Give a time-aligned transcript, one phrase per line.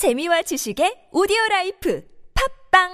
[0.00, 2.02] 재미와 지식의 오디오 라이프
[2.70, 2.88] 팟빵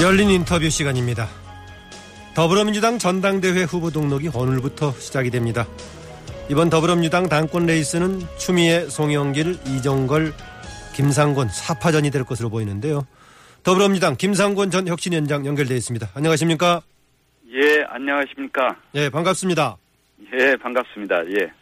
[0.00, 1.28] 열린 인터뷰 시간입니다.
[2.36, 5.66] 더불어민주당 전당대회 후보 등록이 오늘부터 시작이 됩니다.
[6.48, 10.34] 이번 더불어민주당 당권 레이스는 추미애, 송영길, 이종걸,
[10.94, 13.04] 김상곤 사파전이 될 것으로 보이는데요.
[13.64, 16.10] 더불어민주당 김상곤 전 혁신위원장 연결되어 있습니다.
[16.14, 16.82] 안녕하십니까?
[17.52, 18.76] 예, 안녕하십니까?
[18.94, 19.76] 예, 반갑습니다.
[20.34, 21.22] 예, 반갑습니다.
[21.38, 21.52] 예.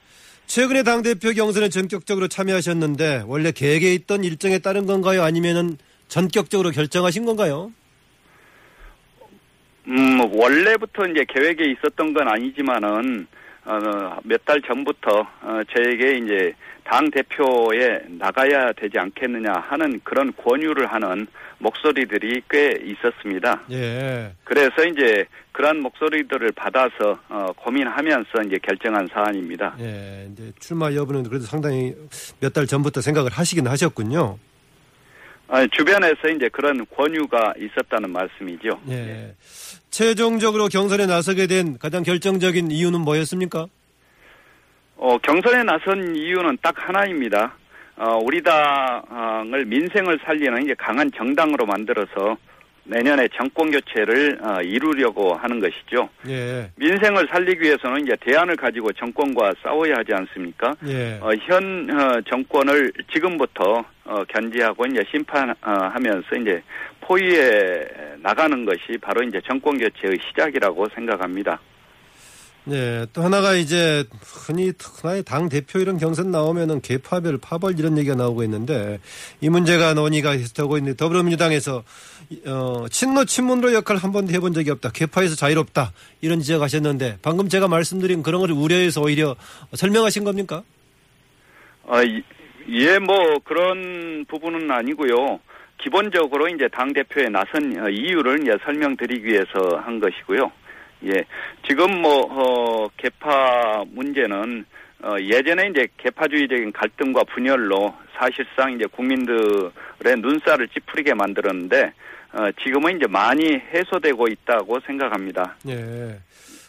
[0.46, 5.22] 최근에 당대표 경선에 전격적으로 참여하셨는데 원래 계획에 있던 일정에 따른 건가요?
[5.22, 5.76] 아니면은
[6.08, 7.72] 전격적으로 결정하신 건가요?
[9.86, 13.26] 음, 원래부터 이제 계획에 있었던 건 아니지만은,
[13.64, 15.10] 어, 몇 달 전부터,
[15.42, 16.52] 어, 저에게 이제
[16.84, 21.26] 당 대표에 나가야 되지 않겠느냐 하는 그런 권유를 하는
[21.58, 23.62] 목소리들이 꽤 있었습니다.
[23.70, 24.32] 예.
[24.44, 29.76] 그래서 이제 그러한 목소리들을 받아서, 어, 고민하면서 이제 결정한 사안입니다.
[29.80, 31.94] 예, 이제 출마 여부는 그래도 상당히
[32.40, 34.38] 몇 달 전부터 생각을 하시긴 하셨군요.
[35.48, 38.80] 아, 주변에서 이제 그런 권유가 있었다는 말씀이죠.
[38.90, 39.34] 예.
[39.94, 43.66] 최종적으로 경선에 나서게 된 가장 결정적인 이유는 뭐였습니까?
[44.96, 47.54] 어, 경선에 나선 이유는 딱 하나입니다.
[47.98, 52.36] 어, 우리 당을 민생을 살리는 이제 강한 정당으로 만들어서
[52.84, 56.08] 내년에 정권 교체를 어, 이루려고 하는 것이죠.
[56.28, 56.70] 예.
[56.76, 60.74] 민생을 살리기 위해서는 이제 대안을 가지고 정권과 싸워야 하지 않습니까?
[60.86, 61.18] 예.
[61.20, 66.62] 어, 현 어, 정권을 지금부터 어, 견제하고 이제 심판하면서 이제
[67.00, 67.86] 포위해
[68.18, 71.58] 나가는 것이 바로 이제 정권 교체의 시작이라고 생각합니다.
[72.66, 78.14] 네, 또 하나가 이제 흔히 하나의 당 대표 이런 경선 나오면은 개파별 파벌 이런 얘기가
[78.14, 79.00] 나오고 있는데
[79.42, 81.84] 이 문제가 논의가 되고 있는데 더불어민주당에서
[82.46, 84.92] 어, 친노 친문으로 역할 한 번도 해본 적이 없다.
[84.92, 89.36] 개파에서 자유롭다 이런 지적하셨는데 방금 제가 말씀드린 그런 걸 우려해서 오히려
[89.74, 90.62] 설명하신 겁니까?
[91.82, 91.98] 어,
[92.70, 95.38] 예, 뭐 그런 부분은 아니고요.
[95.76, 100.50] 기본적으로 이제 당 대표에 나선 어, 이유를 이제 설명드리기 위해서 한 것이고요.
[101.06, 101.24] 예,
[101.66, 104.64] 지금 뭐 어, 개파 문제는
[105.02, 111.92] 어, 예전에 이제 개파주의적인 갈등과 분열로 사실상 이제 국민들의 눈살을 찌푸리게 만들었는데
[112.32, 115.56] 어, 지금은 이제 많이 해소되고 있다고 생각합니다.
[115.68, 116.18] 예.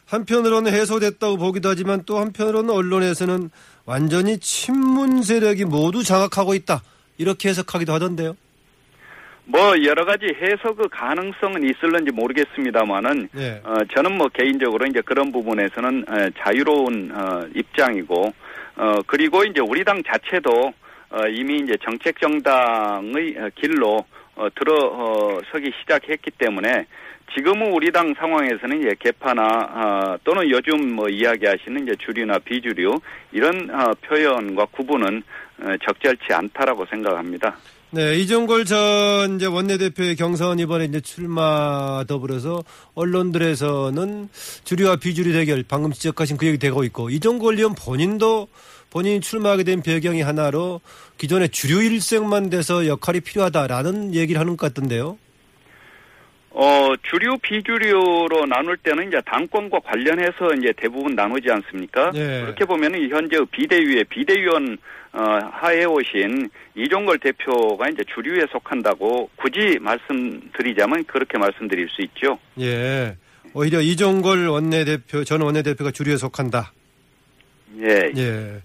[0.07, 3.49] 한편으로는 해소됐다고 보기도 하지만 또 한편으로는 언론에서는
[3.85, 6.83] 완전히 친문 세력이 모두 장악하고 있다
[7.17, 8.35] 이렇게 해석하기도 하던데요.
[9.45, 13.61] 뭐 여러 가지 해석 의 가능성은 있을런지 모르겠습니다만은 예.
[13.63, 18.33] 어, 저는 뭐 개인적으로 이제 그런 부분에서는 어, 자유로운 어, 입장이고
[18.77, 20.73] 어, 그리고 이제 우리 당 자체도
[21.11, 24.03] 어, 이미 이제 정책 정당의 어, 길로
[24.35, 26.87] 어, 들어서기 시작했기 때문에
[27.35, 32.99] 지금은 우리 당 상황에서는 이제 개파나 어, 또는 요즘 뭐 이야기하시는 이제 주류나 비주류
[33.31, 35.23] 이런 어, 표현과 구분은
[35.61, 37.55] 어, 적절치 않다라고 생각합니다.
[37.95, 42.61] 네, 이종걸 전 이제 원내대표의 경선 이번에 이제 출마 더불어서
[42.93, 44.27] 언론들에서는
[44.65, 48.49] 주류와 비주류 대결 방금 지적하신 그 얘기 되고 있고 이종걸 의원 본인도
[48.89, 50.81] 본인이 출마하게 된 배경이 하나로
[51.17, 55.17] 기존의 주류 일색만 돼서 역할이 필요하다라는 얘기를 하는 것 같던데요.
[56.57, 62.11] 어, 주류, 비주류로 나눌 때는 이제 당권과 관련해서 이제 대부분 나누지 않습니까?
[62.11, 62.43] 네.
[62.43, 64.77] 그렇게 보면은 현재 비대위의 비대위원,
[65.11, 65.21] 어,
[65.51, 72.39] 하에 오신 이종걸 대표가 이제 주류에 속한다고 굳이 말씀드리자면 그렇게 말씀드릴 수 있죠.
[72.61, 73.17] 예.
[73.53, 76.71] 오히려 이종걸 원내대표, 전 원내대표가 주류에 속한다.
[77.81, 78.11] 예.
[78.15, 78.61] 예.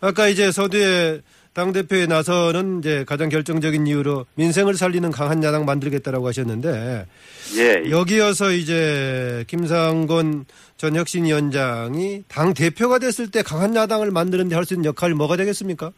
[0.00, 1.20] 아까 이제 서두에
[1.54, 7.06] 당대표에 나서는 이제 가장 결정적인 이유로 민생을 살리는 강한 야당 만들겠다라고 하셨는데
[7.58, 7.90] 예.
[7.90, 10.46] 여기여서 이제 김상곤
[10.78, 15.90] 전 혁신위원장이 당 대표가 됐을 때 강한 야당을 만드는데 할 수 있는 역할이 뭐가 되겠습니까?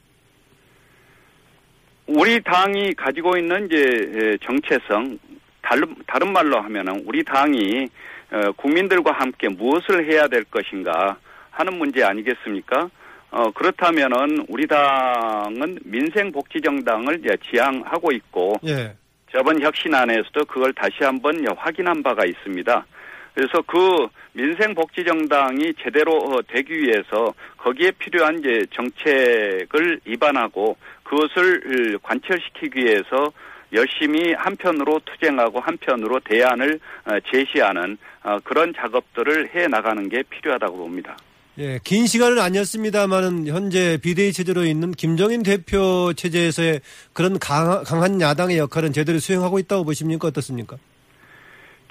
[2.06, 5.18] 우리 당이 가지고 있는 이제 정체성,
[5.62, 7.88] 다른, 다른 말로 하면은 우리 당이
[8.32, 11.16] 어, 국민들과 함께 무엇을 해야 될 것인가
[11.50, 12.90] 하는 문제 아니겠습니까?
[13.34, 18.94] 어, 그렇다면은 우리 당은 민생복지정당을 이제 지향하고 있고 예.
[19.32, 22.86] 저번 혁신안에서도 그걸 다시 한번 확인한 바가 있습니다.
[23.34, 33.32] 그래서 그 민생복지정당이 제대로 어, 되기 위해서 거기에 필요한 이제 정책을 입안하고 그것을 관철시키기 위해서
[33.72, 41.16] 열심히 한편으로 투쟁하고 한편으로 대안을 어, 제시하는 어, 그런 작업들을 해 나가는 게 필요하다고 봅니다.
[41.56, 46.80] 예, 긴 시간은 아니었습니다만은 현재 비대위 체제로 있는 김정인 대표 체제에서의
[47.12, 50.26] 그런 강, 강한 야당의 역할은 제대로 수행하고 있다고 보십니까?
[50.26, 50.76] 어떻습니까?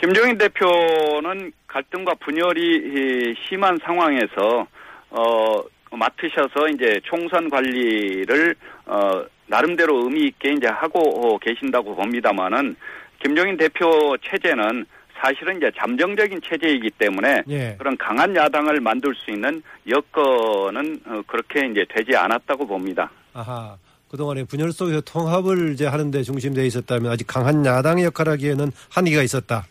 [0.02, 4.68] 김종인 대표는 갈등과 분열이 심한 상황에서
[5.12, 8.56] 어 맡으셔서 이제 총선 관리를
[8.86, 12.76] 어 나름대로 의미 있게 이제 하고 계신다고 봅니다만은
[13.24, 14.86] 김종인 대표 체제는
[15.24, 17.76] 사실은 이제 잠정적인 체제이기 때문에 예.
[17.78, 23.10] 그런 강한 야당을 만들 수 있는 여건은 어, 그렇게 이제 되지 않았다고 봅니다.
[23.32, 23.78] 아하.
[24.12, 29.66] 그동안에 분열 속에서 통합을 이제 하는데 중심되어 있었다면 아직 강한 야당의 역할하기에는 한계가 있었다.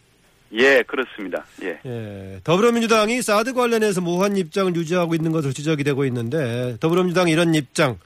[0.55, 1.45] 예, 그렇습니다.
[1.63, 1.79] 예.
[1.85, 2.41] 예.
[2.45, 7.99] 더불어민주당이 사드 관련해서 모호한 입장을 유지하고 있는 것으로 지적이 되고 있는데 더불어민주당 이런 입장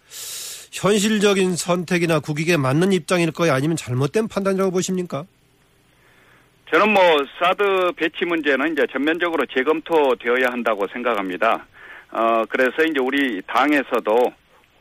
[0.73, 5.25] 현실적인 선택이나 국익에 맞는 입장일 거야 아니면 잘못된 판단이라고 보십니까?
[6.71, 7.03] 저는 뭐
[7.39, 11.65] 사드 배치 문제는 이제 전면적으로 재검토되어야 한다고 생각합니다.
[12.11, 14.33] 어 그래서 이제 우리 당에서도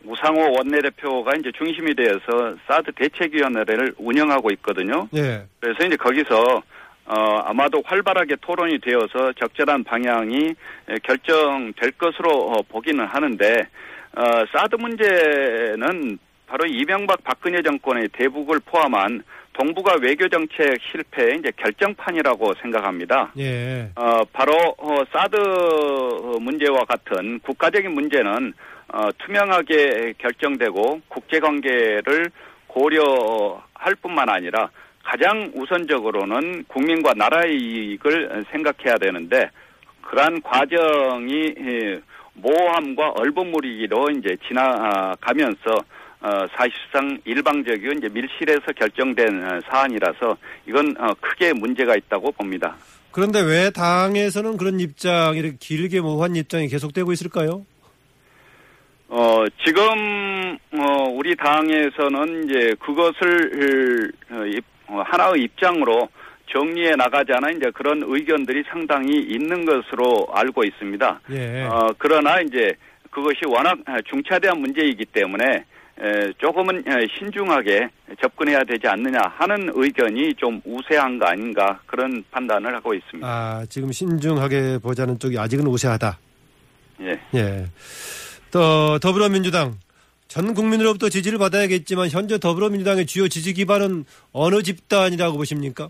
[0.03, 5.07] 우상호 원내대표가 이제 중심이 되어서 사드 대책위원회를 운영하고 있거든요.
[5.15, 5.43] 예.
[5.59, 6.63] 그래서 이제 거기서
[7.07, 7.13] 어
[7.45, 10.55] 아마도 활발하게 토론이 되어서 적절한 방향이
[11.03, 13.67] 결정될 것으로 어, 보기는 하는데
[14.15, 16.17] 어 사드 문제는
[16.47, 23.31] 바로 이명박 박근혜 정권의 대북을 포함한 동북아 외교 정책 실패의 이제 결정판이라고 생각합니다.
[23.38, 23.89] 예.
[23.95, 25.38] 어, 바로 어, 사드
[26.42, 28.53] 문제와 같은 국가적인 문제는
[28.89, 32.30] 어, 투명하게 결정되고 국제 관계를
[32.68, 34.69] 고려할 뿐만 아니라
[35.03, 39.50] 가장 우선적으로는 국민과 나라의 이익을 생각해야 되는데
[40.01, 41.53] 그러한 과정이
[42.33, 45.77] 모호함과 얼버무리기로 이제 지나가면서
[46.25, 50.36] 어, 사실상 일방적이고 이제 밀실에서 결정된 사안이라서
[50.68, 52.75] 이건 어, 크게 문제가 있다고 봅니다.
[53.12, 57.63] 그런데 왜 당에서는 그런 입장, 이렇게 길게 모호한 입장이 계속되고 있을까요?
[59.07, 64.12] 어, 지금, 어, 우리 당에서는 이제 그것을,
[64.88, 66.10] 어, 하나의 입장으로
[66.51, 71.19] 정리해 나가자는 이제 그런 의견들이 상당히 있는 것으로 알고 있습니다.
[71.31, 71.63] 예.
[71.63, 72.74] 어, 그러나 이제
[73.12, 73.77] 그것이 워낙
[74.10, 75.63] 중차대한 문제이기 때문에 에,
[76.38, 76.83] 조금은
[77.18, 77.89] 신중하게
[78.21, 83.27] 접근해야 되지 않느냐 하는 의견이 좀 우세한 거 아닌가 그런 판단을 하고 있습니다.
[83.27, 86.19] 아, 지금 신중하게 보자는 쪽이 아직은 우세하다.
[87.01, 87.19] 예.
[87.36, 87.65] 예.
[88.51, 89.77] 또 더불어민주당
[90.27, 95.89] 전 국민으로부터 지지를 받아야겠지만 현재 더불어민주당의 주요 지지 기반은 어느 집단이라고 보십니까?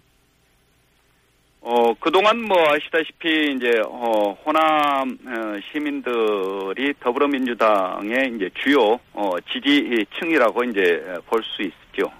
[1.67, 11.03] 어, 그동안 뭐 아시다시피 이제, 어, 호남 어, 시민들이 더불어민주당의 이제 주요, 어, 지지층이라고 이제
[11.25, 12.12] 볼 수 있죠.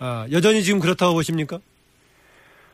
[0.00, 1.60] 아, 여전히 지금 그렇다고 보십니까?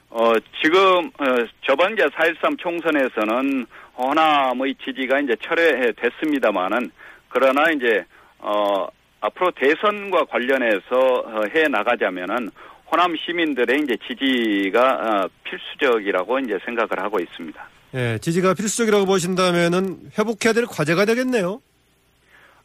[0.09, 0.81] 어, 지금,
[1.19, 1.25] 어,
[1.67, 3.67] 저번 이제 4.13 총선에서는
[3.99, 6.91] 호남의 지지가 이제 철회됐습니다만은,
[7.29, 8.03] 그러나 이제,
[8.39, 8.87] 어,
[9.21, 12.51] 앞으로 대선과 관련해서 어, 해 나가자면은
[12.93, 17.69] 호남 시민들의 이제 지지가 어, 필수적이라고 이제 생각을 하고 있습니다.
[17.95, 21.63] 예, 지지가 필수적이라고 보신다면은 회복해야 될 과제가 되겠네요.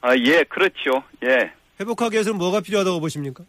[0.02, 1.02] 아, 예, 그렇죠.
[1.24, 1.54] 예.
[1.80, 3.46] 회복하기 위해서는 뭐가 필요하다고 보십니까?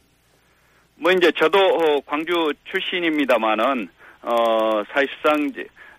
[0.94, 3.88] 뭐 이제 저도 어, 광주 출신입니다만은
[4.22, 5.52] 어 사실상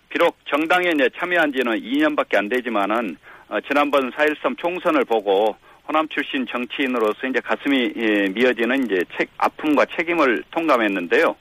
[0.08, 3.16] 비록 정당에 참여한 지는 2년밖에 안 되지만은
[3.48, 5.56] 어, 지난번 4.13 총선을 보고
[5.90, 11.34] 호남 출신 정치인으로서 이제 가슴이 예, 미어지는 이제 책 아픔과 책임을 통감했는데요.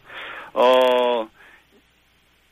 [0.54, 1.30] 어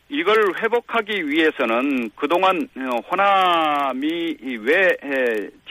[0.08, 4.90] 이걸 회복하기 위해서는 그동안 어, 호남이 왜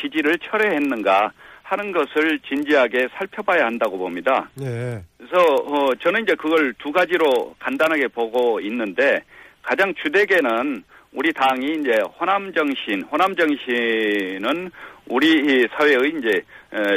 [0.01, 1.31] 지지를 철회했는가
[1.63, 4.51] 하는 것을 진지하게 살펴봐야 한다고 봅니다.
[4.55, 5.01] 네.
[5.19, 9.21] 그래서 어 저는 이제 그걸 두 가지로 간단하게 보고 있는데
[9.63, 10.83] 가장 주되게는
[11.17, 14.71] 우리 당이 이제 호남 정신, 호남 정신은
[15.09, 16.43] 우리 사회의 이제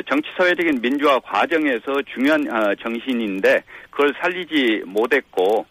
[0.08, 5.66] 정치 사회적인 민주화 과정에서 중요한 어, 정신인데 그걸 살리지 못했고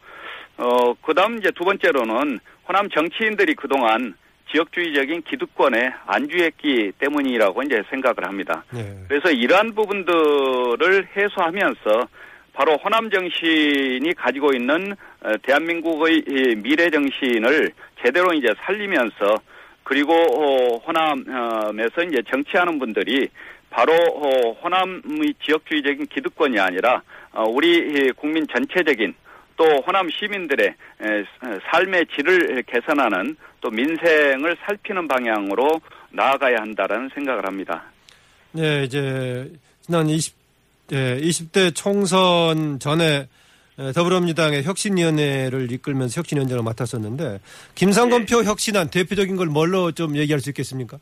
[0.56, 4.14] 어 그다음 이제 두 번째로는 호남 정치인들이 그동안
[4.50, 8.64] 지역주의적인 기득권에 안주했기 때문이라고 이제 생각을 합니다.
[8.72, 9.04] 네.
[9.08, 12.08] 그래서 이러한 부분들을 해소하면서
[12.58, 17.70] 바로 호남 정신이 가지고 있는 어, 대한민국의 미래 정신을
[18.02, 19.36] 제대로 이제 살리면서
[19.84, 23.28] 그리고 어, 호남에서 이제 정치하는 분들이
[23.70, 27.00] 바로 어, 호남의 지역주의적인 기득권이 아니라
[27.46, 29.14] 우리 국민 전체적인
[29.56, 30.74] 또 호남 시민들의
[31.70, 37.84] 삶의 질을 개선하는 또 민생을 살피는 방향으로 나아가야 한다라는 생각을 합니다.
[38.52, 40.34] 네, 이제 지난 20,
[40.92, 43.28] 예, 20대 총선 전에
[43.94, 47.40] 더불어민주당의 혁신위원회를 이끌면서 혁신위원장을 맡았었는데
[47.74, 50.98] 김상건표 혁신안 대표적인 걸 뭘로 좀 얘기할 수 있겠습니까?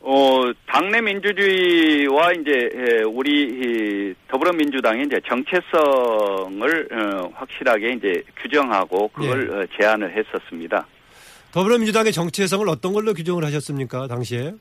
[0.00, 9.48] 어, 당내 민주주의와 이제 에, 우리 이 더불어민주당의 이제 정체성을 어, 확실하게 이제 규정하고 그걸
[9.50, 9.54] 예.
[9.54, 10.86] 어, 제안을 했었습니다.
[11.52, 14.06] 더불어민주당의 정체성을 어떤 걸로 규정을 하셨습니까?
[14.06, 14.52] 당시에?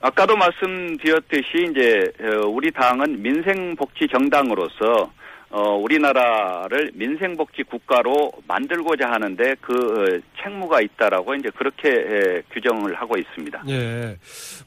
[0.00, 5.10] 아까도 말씀드렸듯이 이제 어, 우리 당은 민생복지 정당으로서
[5.52, 13.18] 어, 우리나라를 민생복지 국가로 만들고자 하는데 그 어, 책무가 있다라고 이제 그렇게 에, 규정을 하고
[13.18, 13.64] 있습니다.
[13.68, 14.16] 예.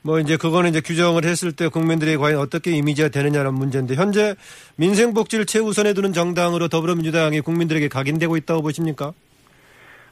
[0.01, 4.35] 뭐 이제 그거는 이제 규정을 했을 때 국민들이 과연 어떻게 이미지가 되느냐는 문제인데 현재
[4.75, 9.13] 민생복지를 최우선에 두는 정당으로 더불어민주당이 국민들에게 각인되고 있다고 보십니까?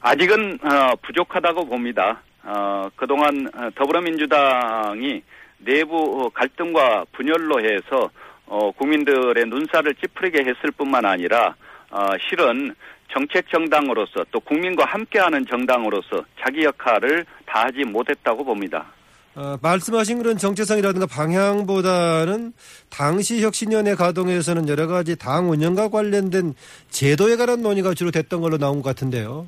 [0.00, 2.22] 아직은 어, 부족하다고 봅니다.
[2.44, 5.22] 어, 그동안 어, 더불어민주당이
[5.58, 8.10] 내부 어, 갈등과 분열로 해서
[8.46, 11.54] 어, 국민들의 눈살을 찌푸리게 했을 뿐만 아니라
[11.90, 12.74] 어, 실은
[13.12, 18.86] 정책 정당으로서 또 국민과 함께하는 정당으로서 자기 역할을 다하지 못했다고 봅니다.
[19.34, 22.52] 어, 말씀하신 그런 정체성이라든가 방향보다는
[22.90, 26.54] 당시 혁신위원회 가동에서는 여러 가지 당 운영과 관련된
[26.90, 29.46] 제도에 관한 논의가 주로 됐던 걸로 나온 것 같은데요.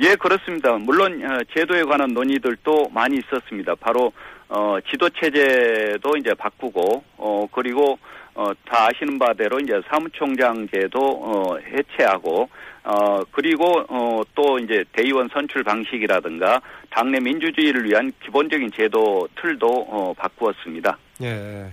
[0.00, 0.74] 예, 그렇습니다.
[0.74, 3.74] 물론 어, 제도에 관한 논의들도 많이 있었습니다.
[3.76, 4.12] 바로
[4.48, 7.98] 어, 지도 체제도 이제 바꾸고 어, 그리고
[8.34, 12.48] 어, 다 아시는 바대로 이제 사무총장제도 어, 해체하고
[12.84, 20.14] 어, 그리고 어, 또 이제 대의원 선출 방식이라든가 당내 민주주의를 위한 기본적인 제도 틀도 어,
[20.16, 20.96] 바꾸었습니다.
[21.22, 21.72] 예.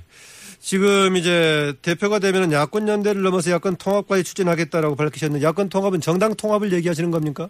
[0.59, 6.73] 지금 이제 대표가 되면 야권 연대를 넘어서 야권 통합까지 추진하겠다라고 밝히셨는데 야권 통합은 정당 통합을
[6.73, 7.49] 얘기하시는 겁니까?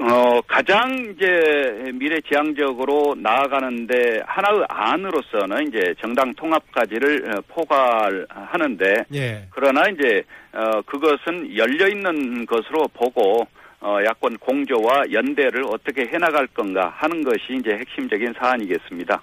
[0.00, 9.46] 어, 가장 이제 미래 지향적으로 나아가는데 하나의 안으로서는 이제 정당 통합까지를 어, 포괄하는데 예.
[9.50, 13.46] 그러나 이제 어, 그것은 열려 있는 것으로 보고
[13.80, 19.20] 어, 야권 공조와 연대를 어떻게 해나갈 건가 하는 것이 이제 핵심적인 사안이겠습니다.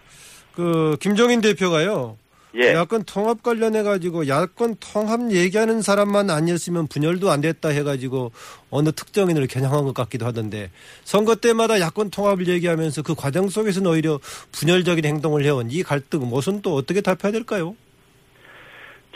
[0.53, 2.17] 그 김종인 대표가요.
[2.55, 2.73] 예.
[2.73, 8.31] 야권 통합 관련해 가지고 야권 통합 얘기하는 사람만 아니었으면 분열도 안 됐다 해가지고
[8.69, 10.71] 어느 특정인을 겨냥한 것 같기도 하던데
[11.03, 14.19] 선거 때마다 야권 통합을 얘기하면서 그 과정 속에서는 오히려
[14.53, 17.75] 분열적인 행동을 해온 이 갈등 무슨 또 어떻게 답해야 될까요?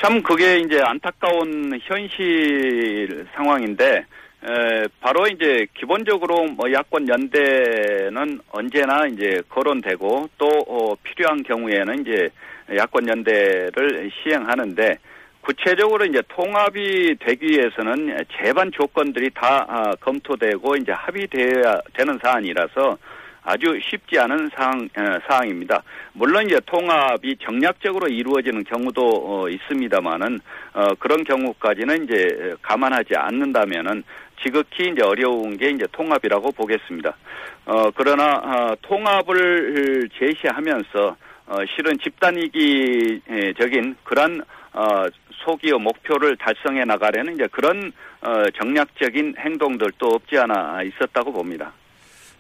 [0.02, 4.06] 참 그게 이제 안타까운 현실 상황인데
[4.42, 12.30] 에, 바로 이제 기본적으로 뭐 야권 연대는 언제나 이제 거론되고 또 어, 필요한 경우에는 이제
[12.76, 14.98] 야권 연대를 시행하는데
[15.42, 22.98] 구체적으로 이제 통합이 되기 위해서는 제반 조건들이 다 아, 검토되고 이제 합의되어야 되는 사안이라서
[23.44, 25.82] 아주 쉽지 않은 사항, 어, 사항입니다.
[26.14, 30.40] 물론 이제 통합이 정략적으로 이루어지는 경우도 어, 있습니다만은
[30.74, 34.04] 어, 그런 경우까지는 이제 감안하지 않는다면은
[34.44, 37.16] 지극히 이제 어려운 게 이제 통합이라고 보겠습니다.
[37.66, 41.16] 어, 그러나 어, 통합을 제시하면서
[41.50, 44.42] 어, 실은 집단이기적인 그런
[44.72, 45.06] 어,
[45.44, 47.92] 소기업 목표를 달성해 나가려는 이제 그런
[48.22, 51.74] 어, 정략적인 행동들도 없지 않아 있었다고 봅니다.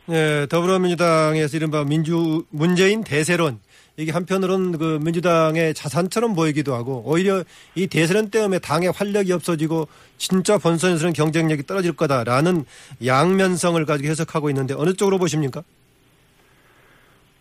[0.05, 3.59] 네, 더불어민주당에서 이른바 민주 문재인 대세론
[3.97, 7.43] 이게 한편으로는 그 민주당의 자산처럼 보이기도 하고 오히려
[7.75, 9.87] 이 대세론 때문에 당의 활력이 없어지고
[10.17, 12.63] 진짜 본선에서는 경쟁력이 떨어질 거다라는
[13.05, 15.63] 양면성을 가지고 해석하고 있는데 어느 쪽으로 보십니까?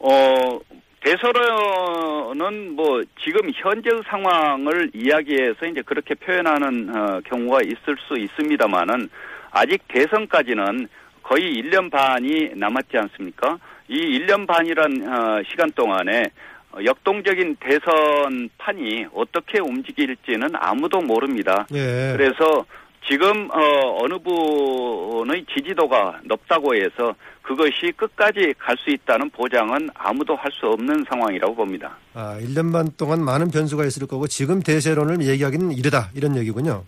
[0.01, 0.61] 어,
[1.01, 9.09] 대선은 뭐 지금 현재 상황을 이야기해서 이제 그렇게 표현하는 어, 경우가 있을 수 있습니다만은
[9.51, 10.89] 아직 대선까지는
[11.23, 13.59] 거의 1년 반이 남았지 않습니까?
[13.89, 16.25] 이 1년 반이란 어, 시간 동안에
[16.73, 21.67] 어, 역동적인 대선 판이 어떻게 움직일지는 아무도 모릅니다.
[21.73, 22.15] 예.
[22.17, 22.67] 그래서
[23.07, 27.15] 지금 어, 어느 분의 지지도가 높다고 해서
[27.49, 31.97] 그것이 끝까지 갈 수 있다는 보장은 아무도 할 수 없는 상황이라고 봅니다.
[32.15, 36.85] 아, 1년 반 동안 많은 변수가 있을 거고 지금 대세론을 얘기하기는 이르다 이런 얘기군요.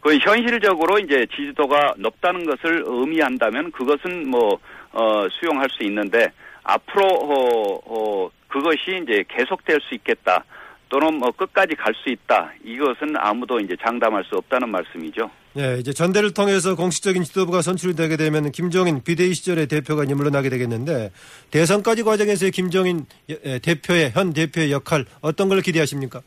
[0.00, 4.58] 그 현실적으로 이제 지지도가 높다는 것을 의미한다면 그것은 뭐
[4.92, 6.30] 어, 수용할 수 있는데
[6.62, 10.44] 앞으로 어, 어, 그것이 이제 계속될 수 있겠다
[10.88, 15.30] 또는 뭐 끝까지 갈 수 있다 이것은 아무도 이제 장담할 수 없다는 말씀이죠.
[15.54, 20.48] 네, 이제 전대를 통해서 공식적인 지도부가 선출이 되게 되면 김종인 비대위 시절의 대표가 이제 물러나게
[20.50, 21.10] 되겠는데
[21.50, 26.20] 대선까지 과정에서의 김종인 예, 대표의 현 대표의 역할 어떤 걸 기대하십니까?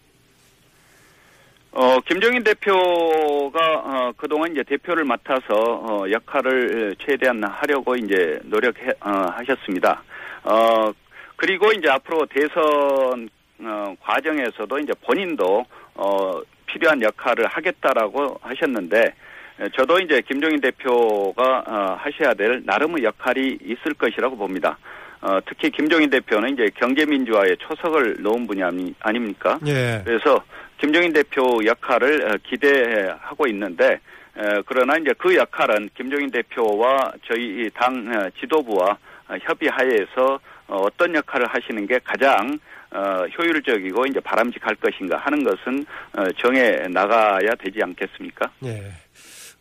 [1.74, 9.10] 어, 김정인 대표가, 어, 그동안 이제 대표를 맡아서, 어, 역할을 최대한 하려고 이제 노력해, 어,
[9.38, 10.03] 하셨습니다.
[10.44, 10.91] 어,
[11.38, 13.30] 그리고 이제 앞으로 대선,
[13.63, 15.65] 어, 과정에서도 이제 본인도,
[15.96, 19.13] 어, 필요한 역할을 하겠다라고 하셨는데,
[19.62, 24.77] 예, 저도 이제 김종인 대표가 어, 하셔야 될 나름의 역할이 있을 것이라고 봅니다.
[25.22, 29.60] 어, 특히 김종인 대표는 이제 경제민주화에 초석을 놓은 분이 아니, 아닙니까?
[29.68, 30.01] 예.
[30.03, 30.44] 그래서
[30.80, 34.00] 김종인 대표 역할을 어, 기대하고 있는데
[34.38, 40.39] 에, 그러나 이제 그 역할은 김종인 대표와 저희 당 어, 지도부와 어, 협의하에서
[40.72, 42.58] 어, 어떤 역할을 하시는 게 가장
[42.94, 45.86] 어, 효율적이고 이제 바람직할 것인가 하는 것은
[46.18, 48.50] 어, 정해 나가야 되지 않겠습니까?
[48.66, 48.92] 예.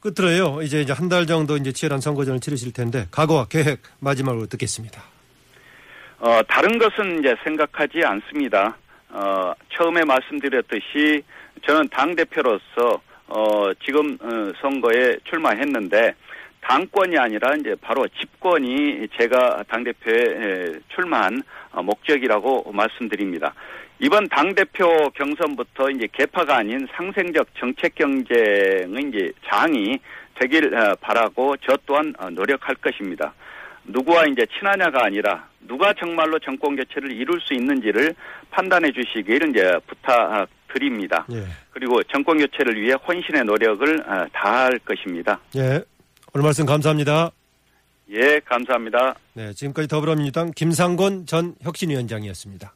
[0.00, 0.62] 끝으로요.
[0.62, 5.02] 이제 이제 한 달 정도 이제 치열한 선거전을 치르실 텐데 각오와 계획 마지막으로 듣겠습니다.
[6.20, 8.76] 어, 다른 것은 이제 생각하지 않습니다.
[9.10, 11.22] 어, 처음에 말씀드렸듯이
[11.66, 16.14] 저는 당 대표로서, 어, 지금, 어, 선거에 출마했는데,
[16.62, 23.54] 당권이 아니라 이제 바로 집권이 제가 당대표에 에, 출마한 어, 목적이라고 말씀드립니다.
[23.98, 29.98] 이번 당대표 경선부터 이제 개파가 아닌 상생적 정책 경쟁의 이제 장이
[30.36, 33.34] 되길 어, 바라고 저 또한 어, 노력할 것입니다.
[33.84, 38.14] 누구와 이제 친하냐가 아니라 누가 정말로 정권 교체를 이룰 수 있는지를
[38.50, 41.26] 판단해 주시기를 이제 부탁드립니다.
[41.32, 41.44] 예.
[41.70, 45.38] 그리고 정권 교체를 위해 혼신의 노력을 어, 다할 것입니다.
[45.56, 45.82] 예.
[46.32, 47.32] 오늘 말씀 감사합니다.
[48.10, 49.14] 예, 감사합니다.
[49.34, 52.72] 네, 지금까지 더불어민주당 김상곤 전 혁신위원장이었습니다.